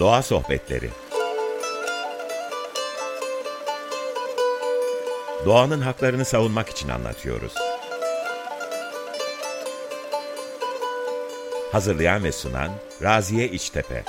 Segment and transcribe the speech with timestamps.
[0.00, 0.90] Doğa Sohbetleri
[5.44, 7.52] Doğanın haklarını savunmak için anlatıyoruz.
[11.72, 12.70] Hazırlayan ve sunan
[13.02, 14.04] Raziye İçtepe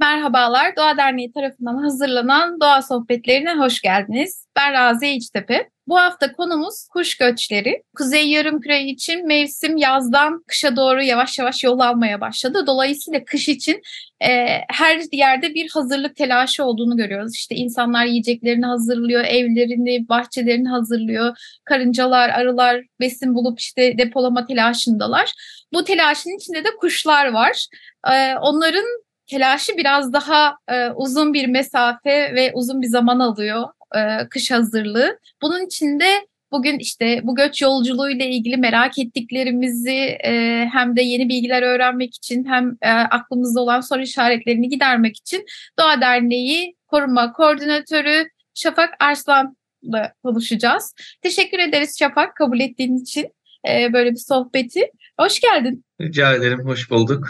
[0.00, 4.46] Merhabalar, Doğa Derneği tarafından hazırlanan Doğa Sohbetlerine hoş geldiniz.
[4.56, 5.68] Ben Raziye İçtepe.
[5.86, 7.82] Bu hafta konumuz kuş göçleri.
[7.96, 12.64] Kuzey Yarımküre için mevsim yazdan kışa doğru yavaş yavaş yol almaya başladı.
[12.66, 13.80] Dolayısıyla kış için
[14.24, 17.34] e, her yerde bir hazırlık telaşı olduğunu görüyoruz.
[17.34, 21.36] İşte insanlar yiyeceklerini hazırlıyor, evlerini, bahçelerini hazırlıyor.
[21.64, 25.32] Karıncalar, arılar besin bulup işte depolama telaşındalar.
[25.72, 27.66] Bu telaşın içinde de kuşlar var.
[28.12, 33.64] E, onların telaşı biraz daha e, uzun bir mesafe ve uzun bir zaman alıyor
[33.96, 35.18] e, kış hazırlığı.
[35.42, 41.02] Bunun için de bugün işte bu göç yolculuğu ile ilgili merak ettiklerimizi e, hem de
[41.02, 45.44] yeni bilgiler öğrenmek için hem e, aklımızda olan soru işaretlerini gidermek için
[45.78, 50.94] Doğa Derneği Koruma Koordinatörü Şafak Arslan'la konuşacağız.
[51.22, 53.28] Teşekkür ederiz Şafak kabul ettiğin için
[53.68, 54.90] e, böyle bir sohbeti.
[55.20, 55.84] Hoş geldin.
[56.00, 57.28] Rica ederim, hoş bulduk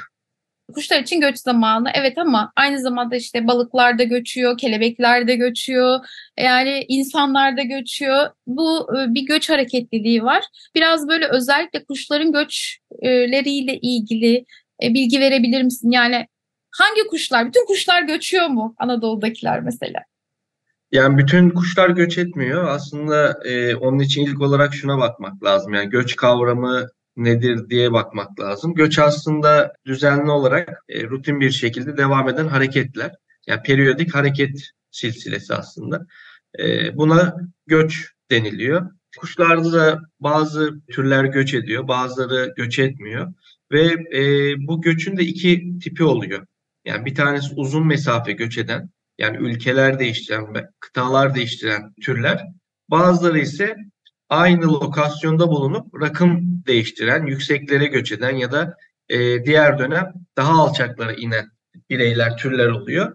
[0.75, 5.99] kuşlar için göç zamanı evet ama aynı zamanda işte balıklar da göçüyor, kelebekler de göçüyor,
[6.39, 8.31] yani insanlar da göçüyor.
[8.47, 10.45] Bu e, bir göç hareketliliği var.
[10.75, 14.45] Biraz böyle özellikle kuşların göçleriyle ilgili
[14.83, 15.91] e, bilgi verebilir misin?
[15.91, 16.27] Yani
[16.71, 20.01] hangi kuşlar, bütün kuşlar göçüyor mu Anadolu'dakiler mesela?
[20.93, 22.69] Yani bütün kuşlar göç etmiyor.
[22.69, 25.75] Aslında e, onun için ilk olarak şuna bakmak lazım.
[25.75, 28.75] Yani göç kavramı nedir diye bakmak lazım.
[28.75, 33.13] Göç aslında düzenli olarak e, rutin bir şekilde devam eden hareketler.
[33.47, 36.07] Yani periyodik hareket silsilesi aslında.
[36.59, 37.35] E, buna
[37.67, 38.91] göç deniliyor.
[39.19, 43.33] Kuşlarda da bazı türler göç ediyor, bazıları göç etmiyor.
[43.73, 43.85] Ve
[44.19, 46.47] e, bu göçün de iki tipi oluyor.
[46.85, 50.47] Yani bir tanesi uzun mesafe göç eden, yani ülkeler değiştiren
[50.81, 52.45] kıtalar değiştiren türler.
[52.91, 53.77] Bazıları ise
[54.29, 58.77] aynı lokasyonda bulunup rakım değiştiren, yükseklere göç eden ya da
[59.09, 61.51] e, diğer dönem daha alçaklara inen
[61.91, 63.15] bireyler, türler oluyor.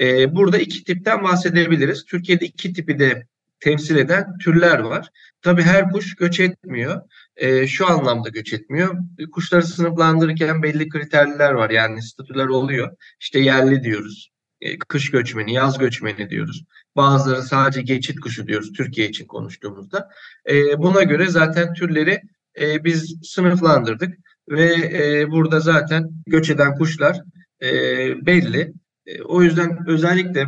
[0.00, 2.04] E, burada iki tipten bahsedebiliriz.
[2.04, 3.26] Türkiye'de iki tipi de
[3.60, 5.08] temsil eden türler var.
[5.42, 7.00] Tabii her kuş göç etmiyor.
[7.36, 8.96] E, şu anlamda göç etmiyor.
[9.32, 11.70] Kuşları sınıflandırırken belli kriterler var.
[11.70, 12.96] Yani statüler oluyor.
[13.20, 14.33] İşte yerli diyoruz.
[14.60, 16.64] E, kış göçmeni, yaz göçmeni diyoruz.
[16.96, 20.10] Bazıları sadece geçit kuşu diyoruz Türkiye için konuştuğumuzda.
[20.50, 22.20] E, buna göre zaten türleri
[22.60, 27.20] e, biz sınıflandırdık ve e, burada zaten göç eden kuşlar
[27.62, 27.68] e,
[28.26, 28.72] belli.
[29.06, 30.46] E, o yüzden özellikle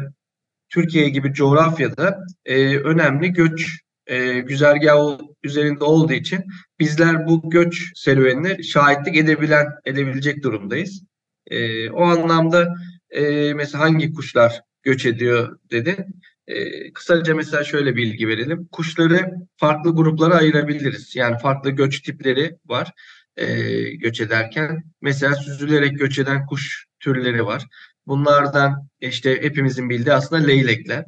[0.69, 6.45] Türkiye gibi coğrafyada e, önemli göç e, güzergahı üzerinde olduğu için
[6.81, 11.03] bizler bu göç serüvenine şahitlik edebilen edebilecek durumdayız.
[11.47, 12.75] E, o anlamda
[13.11, 16.07] e, mesela hangi kuşlar göç ediyor dedi.
[16.47, 18.69] E, kısaca mesela şöyle bilgi verelim.
[18.73, 21.17] Kuşları farklı gruplara ayırabiliriz.
[21.17, 22.93] Yani farklı göç tipleri var
[23.37, 23.47] e,
[23.91, 24.85] göç ederken.
[25.01, 27.67] Mesela süzülerek göç eden kuş türleri var.
[28.07, 31.05] Bunlardan işte hepimizin bildiği aslında leylekler.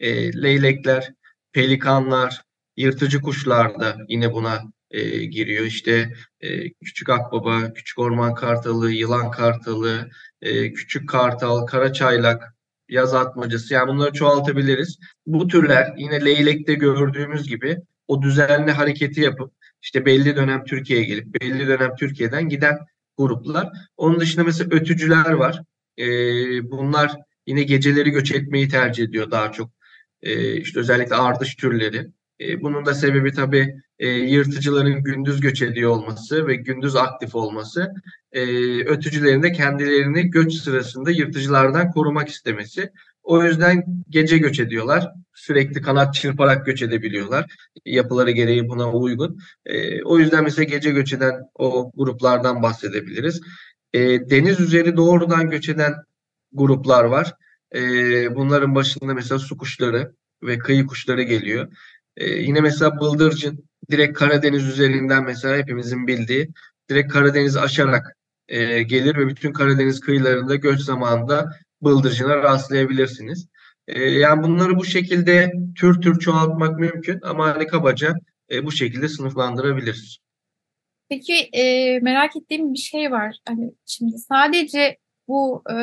[0.00, 1.12] E, leylekler,
[1.52, 2.42] pelikanlar,
[2.76, 4.62] yırtıcı kuşlar da yine buna
[4.92, 5.64] e, giriyor.
[5.64, 10.10] İşte e, küçük akbaba, küçük orman kartalı, yılan kartalı,
[10.42, 12.54] e, küçük kartal, kara çaylak,
[12.88, 14.98] yaz atmacası yani bunları çoğaltabiliriz.
[15.26, 21.40] Bu türler yine leylekte gördüğümüz gibi o düzenli hareketi yapıp işte belli dönem Türkiye'ye gelip
[21.40, 22.78] belli dönem Türkiye'den giden
[23.18, 23.68] gruplar.
[23.96, 25.62] Onun dışında mesela ötücüler var.
[25.98, 26.06] E,
[26.70, 27.12] bunlar
[27.46, 29.70] yine geceleri göç etmeyi tercih ediyor daha çok.
[30.22, 32.08] E, işte özellikle ardış türleri.
[32.40, 37.92] E, bunun da sebebi tabii e, yırtıcıların gündüz göç ediyor olması ve gündüz aktif olması.
[38.32, 38.42] E,
[38.84, 42.90] ötücülerin de kendilerini göç sırasında yırtıcılardan korumak istemesi.
[43.22, 45.12] O yüzden gece göç ediyorlar.
[45.34, 47.56] Sürekli kanat çırparak göç edebiliyorlar.
[47.84, 49.38] Yapıları gereği buna uygun.
[49.66, 53.40] E, o yüzden mesela gece göç eden o gruplardan bahsedebiliriz.
[53.92, 54.00] E,
[54.30, 55.94] deniz üzeri doğrudan göç eden
[56.52, 57.34] gruplar var.
[57.74, 57.80] E,
[58.34, 60.12] bunların başında mesela su kuşları
[60.42, 61.68] ve kıyı kuşları geliyor.
[62.16, 66.48] Ee, yine mesela bıldırcın direkt Karadeniz üzerinden mesela hepimizin bildiği
[66.90, 68.16] direkt Karadeniz aşarak
[68.48, 71.50] e, gelir ve bütün Karadeniz kıyılarında göç zamanında
[71.82, 73.48] bıldırcına rastlayabilirsiniz.
[73.88, 78.14] E, yani bunları bu şekilde tür tür çoğaltmak mümkün ama hani kabaca
[78.50, 80.18] e, bu şekilde sınıflandırabiliriz.
[81.08, 83.36] Peki e, merak ettiğim bir şey var.
[83.48, 85.74] Hani şimdi sadece bu e,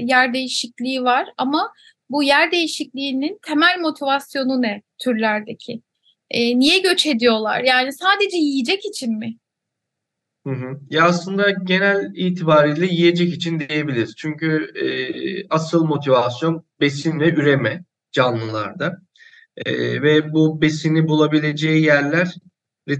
[0.00, 1.72] yer değişikliği var ama
[2.10, 5.82] bu yer değişikliğinin temel motivasyonu ne türlerdeki?
[6.30, 7.60] E, niye göç ediyorlar?
[7.60, 9.36] Yani sadece yiyecek için mi?
[10.46, 10.80] Hı hı.
[10.90, 14.14] Ya aslında genel itibariyle yiyecek için diyebiliriz.
[14.16, 14.86] Çünkü e,
[15.50, 19.02] asıl motivasyon besin ve üreme canlılarda.
[19.56, 22.34] E, ve bu besini bulabileceği yerler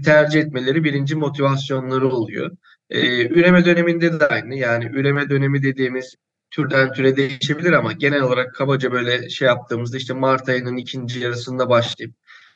[0.05, 2.57] tercih etmeleri birinci motivasyonları oluyor.
[2.89, 4.55] E, üreme döneminde de aynı.
[4.55, 6.15] Yani üreme dönemi dediğimiz
[6.51, 11.69] türden türe değişebilir ama genel olarak kabaca böyle şey yaptığımızda işte Mart ayının ikinci yarısında
[11.69, 12.15] başlayıp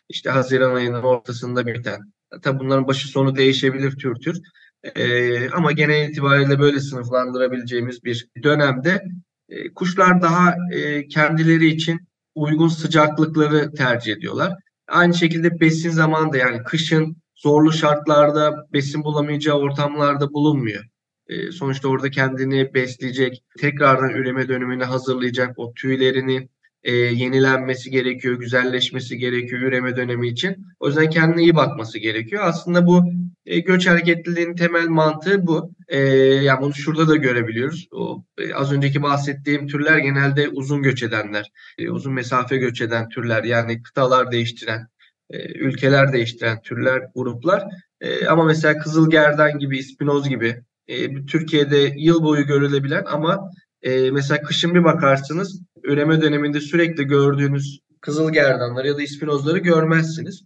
[0.09, 1.99] işte Haziran ayının ortasında biten.
[2.41, 4.41] Tabi bunların başı sonu değişebilir tür tür.
[4.95, 9.03] Ee, ama genel itibariyle böyle sınıflandırabileceğimiz bir dönemde
[9.49, 11.99] e, kuşlar daha e, kendileri için
[12.35, 14.53] uygun sıcaklıkları tercih ediyorlar.
[14.87, 20.83] Aynı şekilde besin zamanında yani kışın zorlu şartlarda besin bulamayacağı ortamlarda bulunmuyor.
[21.27, 26.49] E, sonuçta orada kendini besleyecek, tekrardan üreme dönemini hazırlayacak, o tüylerini
[26.85, 30.65] e, yenilenmesi gerekiyor, güzelleşmesi gerekiyor üreme dönemi için.
[30.79, 32.43] O yüzden kendine iyi bakması gerekiyor.
[32.45, 33.03] Aslında bu
[33.45, 35.71] e, göç hareketliliğinin temel mantığı bu.
[35.87, 35.99] E,
[36.43, 37.87] yani bunu şurada da görebiliyoruz.
[37.91, 43.09] O e, az önceki bahsettiğim türler genelde uzun göç edenler, e, uzun mesafe göç eden
[43.09, 43.43] türler.
[43.43, 44.87] Yani kıtalar değiştiren,
[45.29, 47.63] e, ülkeler değiştiren türler, gruplar.
[48.01, 53.51] E, ama mesela kızılgerdan gibi, ispinoz gibi e, Türkiye'de yıl boyu görülebilen ama
[53.85, 60.43] e, mesela kışın bir bakarsınız üreme döneminde sürekli gördüğünüz kızılgerdanları ya da ispinozları görmezsiniz.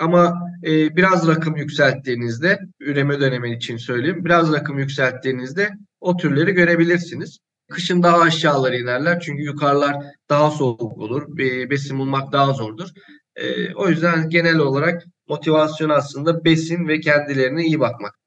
[0.00, 0.34] Ama
[0.64, 7.38] e, biraz rakım yükselttiğinizde, üreme dönemi için söyleyeyim, biraz rakım yükselttiğinizde o türleri görebilirsiniz.
[7.70, 9.96] Kışın daha aşağılara inerler çünkü yukarılar
[10.30, 11.38] daha soğuk olur,
[11.70, 12.88] besin bulmak daha zordur.
[13.36, 18.21] E, o yüzden genel olarak motivasyon aslında besin ve kendilerine iyi bakmak.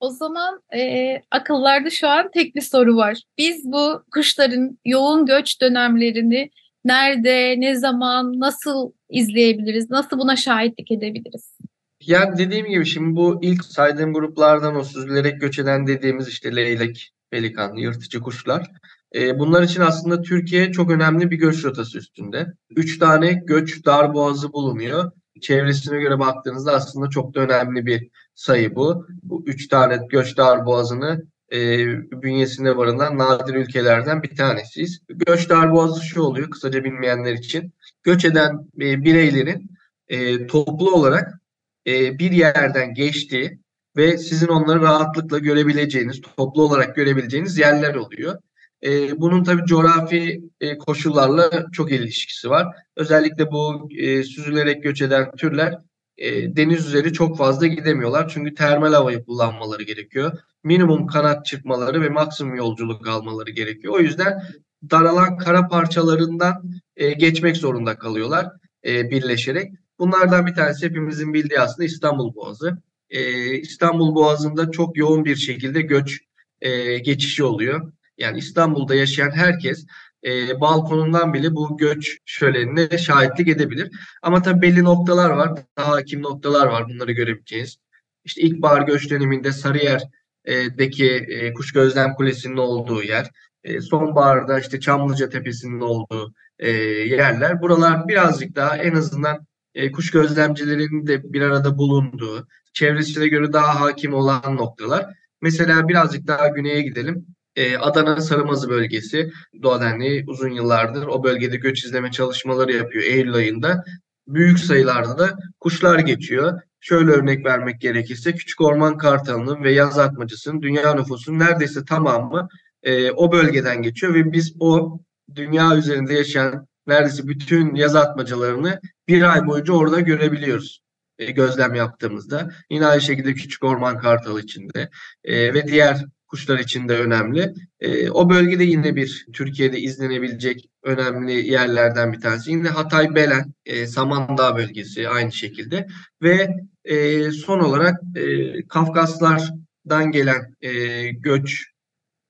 [0.00, 3.22] O zaman e, akıllarda şu an tek bir soru var.
[3.38, 6.50] Biz bu kuşların yoğun göç dönemlerini
[6.84, 9.90] nerede, ne zaman, nasıl izleyebiliriz?
[9.90, 11.58] Nasıl buna şahitlik edebiliriz?
[12.00, 17.10] Yani dediğim gibi şimdi bu ilk saydığım gruplardan o süzülerek göç eden dediğimiz işte leylek,
[17.30, 18.70] pelikan, yırtıcı kuşlar.
[19.14, 22.46] E, bunlar için aslında Türkiye çok önemli bir göç rotası üstünde.
[22.70, 29.06] Üç tane göç darboğazı bulunuyor çevresine göre baktığınızda aslında çok da önemli bir sayı bu.
[29.22, 31.22] Bu üç tane göç darboğazını
[31.52, 31.86] e,
[32.22, 35.00] bünyesinde barındıran nadir ülkelerden bir tanesiyiz.
[35.08, 37.72] Göç darboğazı şu oluyor kısaca bilmeyenler için.
[38.02, 39.70] Göç eden e, bireylerin
[40.08, 41.40] e, toplu olarak
[41.86, 43.58] e, bir yerden geçtiği
[43.96, 48.38] ve sizin onları rahatlıkla görebileceğiniz, toplu olarak görebileceğiniz yerler oluyor.
[48.84, 52.66] E, bunun tabi coğrafi e, koşullarla çok ilişkisi var.
[52.96, 55.78] Özellikle bu e, süzülerek göç eden türler
[56.18, 58.28] e, deniz üzeri çok fazla gidemiyorlar.
[58.28, 60.38] Çünkü termal havayı kullanmaları gerekiyor.
[60.64, 63.94] Minimum kanat çırpmaları ve maksimum yolculuk almaları gerekiyor.
[63.94, 64.42] O yüzden
[64.90, 68.46] daralan kara parçalarından e, geçmek zorunda kalıyorlar
[68.86, 69.72] e, birleşerek.
[69.98, 72.78] Bunlardan bir tanesi hepimizin bildiği aslında İstanbul Boğazı.
[73.10, 76.20] E, İstanbul Boğazı'nda çok yoğun bir şekilde göç
[76.60, 77.92] e, geçişi oluyor.
[78.18, 79.86] Yani İstanbul'da yaşayan herkes
[80.24, 83.90] e, balkonundan bile bu göç şölenine şahitlik edebilir.
[84.22, 85.64] Ama tabii belli noktalar var.
[85.78, 87.76] Daha hakim noktalar var bunları görebileceğiz.
[88.24, 93.30] İşte ilkbahar göç döneminde Sarıyer'deki e, Kuş Gözlem Kulesi'nin olduğu yer.
[93.64, 97.60] E, sonbaharda işte Çamlıca Tepesi'nin olduğu e, yerler.
[97.60, 103.80] Buralar birazcık daha en azından e, kuş gözlemcilerinin de bir arada bulunduğu, çevresine göre daha
[103.80, 105.06] hakim olan noktalar.
[105.40, 107.26] Mesela birazcık daha güneye gidelim.
[107.56, 109.32] Ee, Adana Sarımazı bölgesi
[109.62, 113.84] Doğa Derneği uzun yıllardır o bölgede göç izleme çalışmaları yapıyor Eylül ayında.
[114.28, 116.60] Büyük sayılarda da kuşlar geçiyor.
[116.80, 122.48] Şöyle örnek vermek gerekirse küçük orman kartalının ve yaz atmacısının dünya nüfusunun neredeyse tamamı
[122.82, 125.00] e, o bölgeden geçiyor ve biz o
[125.34, 130.80] dünya üzerinde yaşayan neredeyse bütün yaz atmacalarını bir ay boyunca orada görebiliyoruz
[131.18, 132.50] e, gözlem yaptığımızda.
[132.70, 134.90] Yine aynı şekilde küçük orman kartalı içinde
[135.24, 136.04] e, ve diğer
[136.36, 137.54] kuşlar için de önemli.
[137.80, 142.50] E, o bölgede yine bir Türkiye'de izlenebilecek önemli yerlerden bir tanesi.
[142.50, 145.86] Yine Hatay Belen, e, Samandağ bölgesi aynı şekilde
[146.22, 146.48] ve
[146.84, 148.22] e, son olarak e,
[148.68, 150.70] Kafkaslardan gelen e,
[151.10, 151.64] göç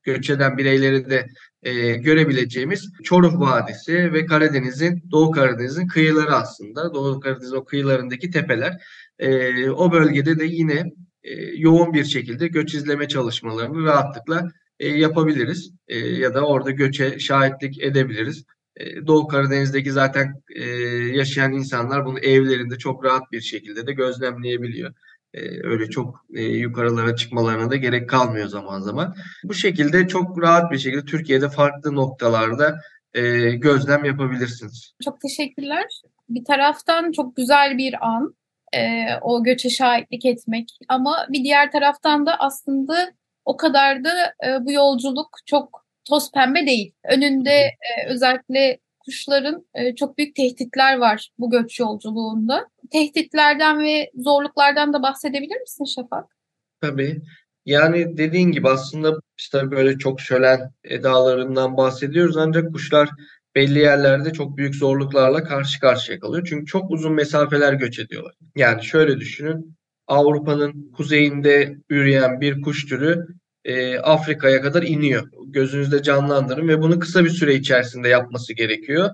[0.03, 1.27] göç eden bireyleri de
[1.63, 6.93] e, görebileceğimiz Çoruh Vadisi ve Karadeniz'in Doğu Karadeniz'in kıyıları aslında.
[6.93, 8.77] Doğu Karadeniz o kıyılarındaki tepeler.
[9.19, 10.83] E, o bölgede de yine
[11.55, 15.71] yoğun bir şekilde göç izleme çalışmalarını rahatlıkla e, yapabiliriz.
[15.87, 18.45] E, ya da orada göçe şahitlik edebiliriz.
[18.75, 20.63] E, Doğu Karadeniz'deki zaten e,
[21.17, 24.93] yaşayan insanlar bunu evlerinde çok rahat bir şekilde de gözlemleyebiliyor.
[25.33, 29.15] E, öyle çok e, yukarılara çıkmalarına da gerek kalmıyor zaman zaman.
[29.43, 32.79] Bu şekilde çok rahat bir şekilde Türkiye'de farklı noktalarda
[33.13, 34.93] e, gözlem yapabilirsiniz.
[35.03, 35.85] Çok teşekkürler.
[36.29, 38.35] Bir taraftan çok güzel bir an
[38.75, 43.11] e, o göçe şahitlik etmek ama bir diğer taraftan da aslında
[43.45, 46.93] o kadar da e, bu yolculuk çok toz pembe değil.
[47.03, 52.67] Önünde e, özellikle kuşların e, çok büyük tehditler var bu göç yolculuğunda.
[52.91, 56.25] Tehditlerden ve zorluklardan da bahsedebilir misin Şafak?
[56.81, 57.21] Tabii.
[57.65, 63.09] Yani dediğin gibi aslında işte böyle çok şölen edalarından bahsediyoruz ancak kuşlar
[63.57, 66.47] belli yerlerde çok büyük zorluklarla karşı karşıya kalıyor.
[66.49, 68.33] Çünkü çok uzun mesafeler göç ediyorlar.
[68.55, 73.27] Yani şöyle düşünün Avrupa'nın kuzeyinde üreyen bir kuş türü
[73.65, 75.27] e, Afrika'ya kadar iniyor.
[75.47, 79.09] Gözünüzde canlandırın ve bunu kısa bir süre içerisinde yapması gerekiyor.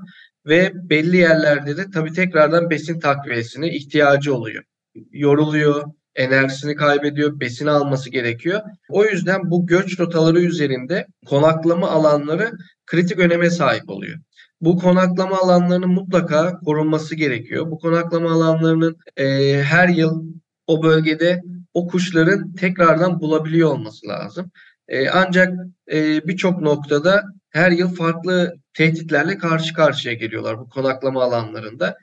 [0.46, 4.64] Ve belli yerlerde de tabii tekrardan besin takviyesine ihtiyacı oluyor.
[5.12, 5.84] Yoruluyor,
[6.16, 8.62] enerjisini kaybediyor, besin alması gerekiyor.
[8.90, 12.52] O yüzden bu göç rotaları üzerinde konaklama alanları
[12.86, 14.20] kritik öneme sahip oluyor.
[14.64, 17.72] Bu konaklama alanlarının mutlaka korunması gerekiyor.
[17.72, 19.26] Bu konaklama alanlarının e,
[19.64, 20.24] her yıl
[20.68, 21.42] o bölgede
[21.74, 24.52] o kuşların tekrardan bulabiliyor olması lazım.
[24.88, 25.54] E, ancak
[25.92, 31.98] e, birçok noktada her yıl farklı tehditlerle karşı karşıya geliyorlar bu konaklama alanlarında.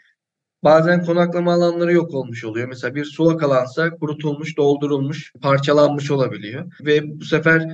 [0.64, 2.69] Bazen konaklama alanları yok olmuş oluyor.
[2.69, 6.73] Mesela bir sulak alansa kurutulmuş, doldurulmuş, parçalanmış olabiliyor.
[6.85, 7.69] Ve bu sefer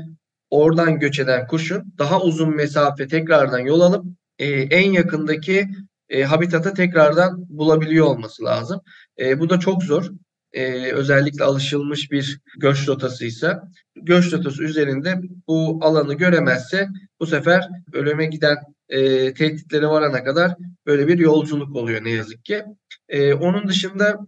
[0.50, 4.05] oradan göç eden kuşun daha uzun mesafe tekrardan yol alıp
[4.38, 5.69] e, en yakındaki
[6.09, 8.81] e, habitata tekrardan bulabiliyor olması lazım.
[9.19, 10.11] E, bu da çok zor
[10.52, 13.62] e, özellikle alışılmış bir göç rotasıysa
[13.97, 16.88] göç rotası üzerinde bu alanı göremezse
[17.21, 18.57] bu sefer ölüme giden
[18.88, 20.55] e, tehditleri varana kadar
[20.87, 22.64] böyle bir yolculuk oluyor ne yazık ki.
[23.09, 24.19] E, onun dışında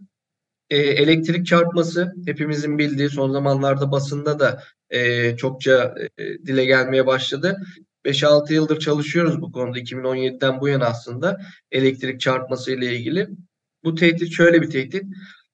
[0.71, 7.57] e, elektrik çarpması hepimizin bildiği son zamanlarda basında da e, çokça e, dile gelmeye başladı.
[8.09, 13.29] 5-6 yıldır çalışıyoruz bu konuda 2017'den bu yana aslında elektrik çarpması ile ilgili.
[13.85, 15.03] Bu tehdit şöyle bir tehdit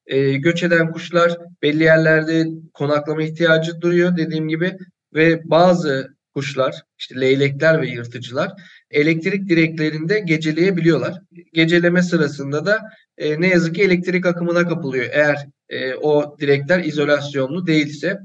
[0.06, 4.76] e, göç eden kuşlar belli yerlerde konaklama ihtiyacı duyuyor dediğim gibi
[5.14, 8.52] ve bazı kuşlar işte leylekler ve yırtıcılar
[8.90, 11.20] elektrik direklerinde geceleyebiliyorlar.
[11.52, 12.82] Geceleme sırasında da
[13.18, 15.06] e, ne yazık ki elektrik akımına kapılıyor.
[15.12, 18.18] Eğer e, o direkler izolasyonlu değilse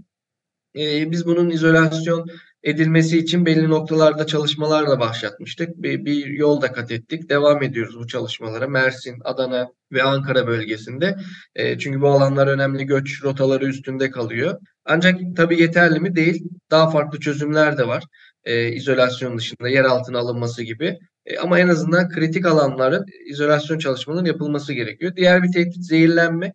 [0.75, 2.27] e, biz bunun izolasyon
[2.63, 5.69] edilmesi için belli noktalarda çalışmalarla başlatmıştık.
[5.77, 7.29] Bir, bir yol da kat ettik.
[7.29, 8.67] Devam ediyoruz bu çalışmalara.
[8.67, 11.15] Mersin, Adana ve Ankara bölgesinde.
[11.55, 14.59] E, çünkü bu alanlar önemli göç rotaları üstünde kalıyor.
[14.85, 16.15] Ancak tabii yeterli mi?
[16.15, 16.43] Değil.
[16.71, 18.03] Daha farklı çözümler de var.
[18.43, 20.99] E, izolasyon dışında yer altına alınması gibi.
[21.25, 25.15] E, ama en azından kritik alanların izolasyon çalışmalarının yapılması gerekiyor.
[25.15, 26.53] Diğer bir tehdit zehirlenme.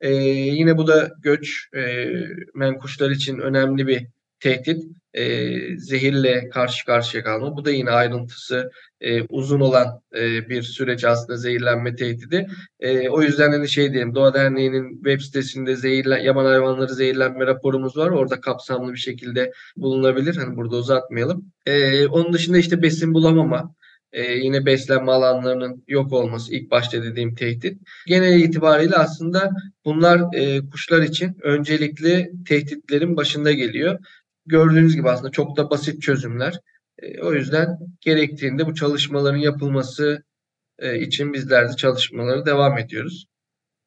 [0.00, 2.06] E, yine bu da göç e,
[2.54, 4.06] menkuşlar için önemli bir
[4.44, 4.84] tehdit
[5.14, 5.24] e,
[5.78, 7.56] zehirle karşı karşıya kalma.
[7.56, 8.70] Bu da yine ayrıntısı
[9.00, 12.46] e, uzun olan e, bir süreç aslında zehirlenme tehdidi.
[12.80, 17.96] E, o yüzden hani şey diyelim Doğa Derneği'nin web sitesinde zehirlen, yaban hayvanları zehirlenme raporumuz
[17.96, 18.10] var.
[18.10, 20.36] Orada kapsamlı bir şekilde bulunabilir.
[20.36, 21.52] Hani burada uzatmayalım.
[21.66, 23.74] E, onun dışında işte besin bulamama,
[24.14, 27.78] ee, yine beslenme alanlarının yok olması ilk başta dediğim tehdit.
[28.06, 29.50] Genel itibariyle aslında
[29.84, 33.98] bunlar e, kuşlar için öncelikli tehditlerin başında geliyor
[34.46, 36.60] gördüğünüz gibi aslında çok da basit çözümler.
[36.98, 40.24] E, o yüzden gerektiğinde bu çalışmaların yapılması
[40.78, 43.26] e, için bizler de çalışmaları devam ediyoruz.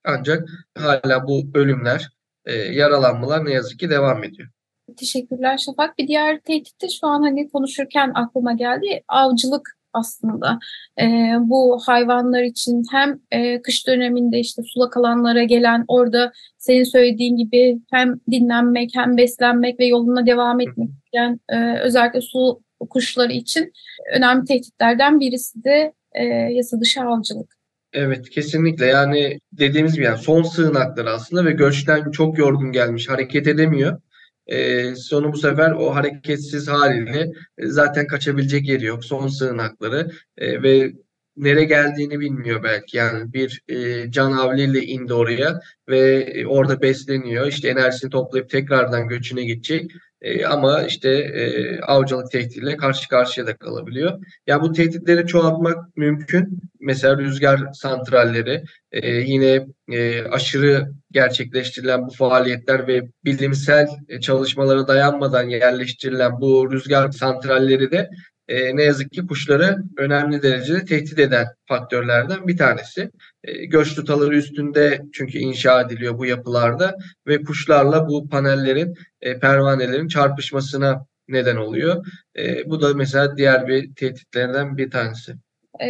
[0.03, 2.09] Ancak hala bu ölümler,
[2.45, 4.49] e, yaralanmalar ne yazık ki devam ediyor.
[4.97, 5.97] Teşekkürler Şafak.
[5.97, 9.03] Bir diğer tehdit de şu an hani konuşurken aklıma geldi.
[9.07, 10.60] Avcılık aslında.
[11.01, 11.06] E,
[11.39, 17.79] bu hayvanlar için hem e, kış döneminde işte sulak alanlara gelen orada senin söylediğin gibi
[17.91, 23.72] hem dinlenmek hem beslenmek ve yoluna devam etmek yani, e, özellikle su kuşları için
[24.13, 27.58] önemli tehditlerden birisi de e, yasa dışı avcılık.
[27.94, 33.48] Evet kesinlikle yani dediğimiz gibi yani son sığınakları aslında ve göçten çok yorgun gelmiş hareket
[33.48, 34.01] edemiyor
[34.48, 39.06] e, sonu bu sefer o hareketsiz haliyle e, zaten kaçabilecek yeri yok.
[39.06, 40.94] Son sığınakları e, ve
[41.38, 42.98] nere geldiğini bilmiyor belki.
[42.98, 46.00] Yani bir e, can havliyle indi oraya ve
[46.34, 47.48] e, orada besleniyor.
[47.48, 49.92] İşte enerjisini toplayıp tekrardan göçüne gidecek.
[50.21, 54.19] E, ama işte e, avcılık tehditle karşı karşıya da kalabiliyor.
[54.47, 56.59] Yani bu tehditleri çoğaltmak mümkün.
[56.79, 65.43] Mesela rüzgar santralleri, e, yine e, aşırı gerçekleştirilen bu faaliyetler ve bilimsel e, çalışmalara dayanmadan
[65.43, 68.09] yerleştirilen bu rüzgar santralleri de
[68.48, 73.12] e, ne yazık ki kuşları önemli derecede tehdit eden faktörlerden bir tanesi.
[73.44, 76.96] E, göç tutaları üstünde çünkü inşa ediliyor bu yapılarda
[77.27, 82.06] ve kuşlarla bu panellerin, e, pervanelerin çarpışmasına neden oluyor.
[82.39, 85.34] E, bu da mesela diğer bir tehditlerden bir tanesi.
[85.80, 85.89] E,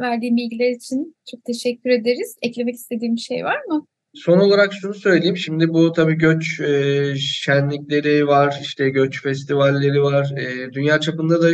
[0.00, 2.36] verdiğim bilgiler için çok teşekkür ederiz.
[2.42, 3.86] Eklemek istediğim bir şey var mı?
[4.14, 5.36] Son olarak şunu söyleyeyim.
[5.36, 10.32] Şimdi bu tabii göç e, şenlikleri var, işte göç festivalleri var.
[10.36, 11.48] E, dünya çapında da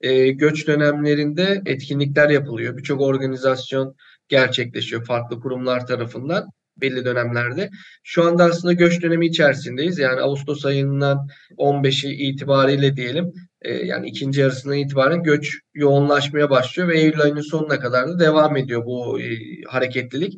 [0.00, 2.76] e, göç dönemlerinde etkinlikler yapılıyor.
[2.76, 3.96] Birçok organizasyon
[4.28, 7.70] gerçekleşiyor farklı kurumlar tarafından belli dönemlerde.
[8.02, 9.98] Şu anda aslında göç dönemi içerisindeyiz.
[9.98, 11.28] Yani Ağustos ayından
[11.58, 17.80] 15'i itibariyle diyelim e, yani ikinci yarısından itibaren göç yoğunlaşmaya başlıyor ve Eylül ayının sonuna
[17.80, 19.24] kadar da devam ediyor bu e,
[19.68, 20.34] hareketlilik.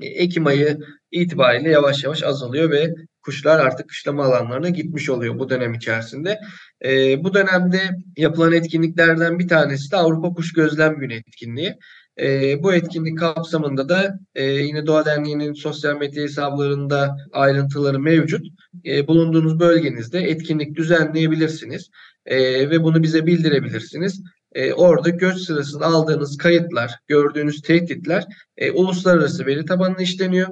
[0.00, 0.78] E, Ekim ayı
[1.12, 6.40] itibariyle yavaş yavaş azalıyor ve kuşlar artık kışlama alanlarına gitmiş oluyor bu dönem içerisinde.
[6.84, 7.80] E, bu dönemde
[8.16, 11.74] yapılan etkinliklerden bir tanesi de Avrupa Kuş Gözlem Günü etkinliği.
[12.20, 18.46] E, bu etkinlik kapsamında da e, yine Doğa Derneği'nin sosyal medya hesaplarında ayrıntıları mevcut.
[18.86, 21.90] E, bulunduğunuz bölgenizde etkinlik düzenleyebilirsiniz
[22.26, 24.22] e, ve bunu bize bildirebilirsiniz.
[24.54, 28.24] E, orada göç sırasında aldığınız kayıtlar, gördüğünüz tehditler
[28.56, 30.48] e, uluslararası veri tabanına işleniyor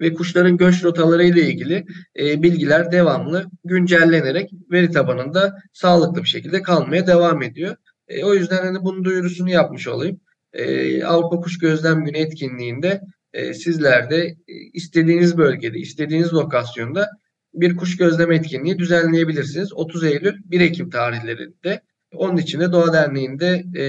[0.00, 1.86] ve kuşların göç rotaları ile ilgili
[2.18, 7.76] e, bilgiler devamlı güncellenerek veri tabanında sağlıklı bir şekilde kalmaya devam ediyor.
[8.08, 10.20] E, o yüzden hani bunun duyurusunu yapmış olayım.
[10.52, 13.00] E, Avrupa Kuş Gözlem Günü etkinliğinde
[13.32, 17.10] e, sizler de e, istediğiniz bölgede, istediğiniz lokasyonda
[17.54, 19.72] bir kuş gözlem etkinliği düzenleyebilirsiniz.
[19.72, 21.80] 30 Eylül 1 Ekim tarihlerinde.
[22.18, 23.84] Onun için de Doğa Derneği'nde e,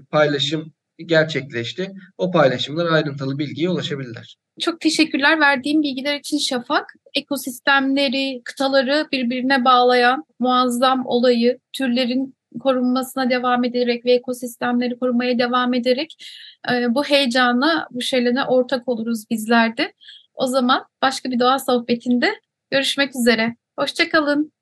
[0.00, 0.72] paylaşım
[1.06, 1.92] gerçekleşti.
[2.18, 4.36] O paylaşımdan ayrıntılı bilgiye ulaşabilirler.
[4.60, 6.94] Çok teşekkürler verdiğim bilgiler için Şafak.
[7.14, 16.16] Ekosistemleri, kıtaları birbirine bağlayan muazzam olayı, türlerin korunmasına devam ederek ve ekosistemleri korumaya devam ederek
[16.72, 19.92] e, bu heyecana, bu şeylerine ortak oluruz bizler de.
[20.34, 22.28] O zaman başka bir doğa sohbetinde
[22.70, 23.56] görüşmek üzere.
[23.78, 24.52] Hoşçakalın.